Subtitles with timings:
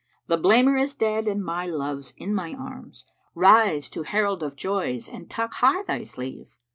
[0.25, 4.55] The blamer is dead and my love's in my arms: * Rise to herald of
[4.55, 6.57] joys and tuck high thy sleeve[FN#376]!"